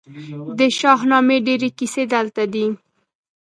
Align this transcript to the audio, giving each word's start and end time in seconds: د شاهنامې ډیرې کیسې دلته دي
د 0.57 0.59
شاهنامې 0.79 1.37
ډیرې 1.47 1.69
کیسې 1.77 2.03
دلته 2.13 2.43
دي 2.53 2.65